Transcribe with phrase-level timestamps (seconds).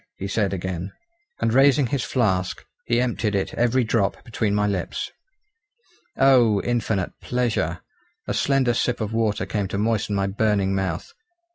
[0.17, 0.91] he said again.
[1.41, 5.11] And raising his flask he emptied it every drop between my lips.
[6.17, 6.59] Oh!
[6.63, 7.81] infinite pleasure!
[8.27, 11.13] a slender sip of water came to moisten my burning mouth.